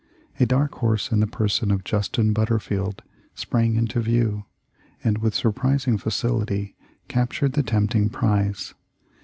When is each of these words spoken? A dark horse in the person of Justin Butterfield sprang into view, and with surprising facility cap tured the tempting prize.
A 0.39 0.47
dark 0.47 0.73
horse 0.73 1.11
in 1.11 1.19
the 1.19 1.27
person 1.27 1.69
of 1.69 1.83
Justin 1.83 2.33
Butterfield 2.33 3.03
sprang 3.35 3.75
into 3.75 3.99
view, 3.99 4.45
and 5.03 5.19
with 5.19 5.35
surprising 5.35 5.95
facility 5.99 6.75
cap 7.07 7.29
tured 7.31 7.53
the 7.53 7.61
tempting 7.61 8.09
prize. 8.09 8.73